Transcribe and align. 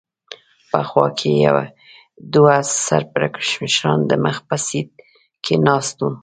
په 0.71 0.79
خوا 0.87 1.07
کې 1.17 1.29
یې 1.41 1.49
دوه 2.33 2.55
سر 2.85 3.01
پړکمشران 3.13 3.99
د 4.05 4.11
مخ 4.25 4.37
په 4.47 4.55
سېټ 4.65 4.89
کې 5.43 5.55
ناست 5.67 5.97
و. 6.01 6.09